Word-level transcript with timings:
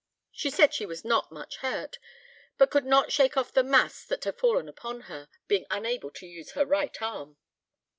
She 0.31 0.49
said 0.49 0.73
she 0.73 0.87
was 0.87 1.05
not 1.05 1.31
much 1.31 1.57
hurt, 1.57 1.99
but 2.57 2.71
could 2.71 2.85
not 2.85 3.11
shake 3.11 3.37
off 3.37 3.53
the 3.53 3.61
mass 3.63 4.03
that 4.05 4.23
had 4.23 4.39
fallen 4.39 4.67
upon 4.67 5.01
her, 5.01 5.29
being 5.47 5.67
unable 5.69 6.09
to 6.09 6.25
use 6.25 6.53
her 6.53 6.65
right 6.65 6.99
arm." 6.99 7.37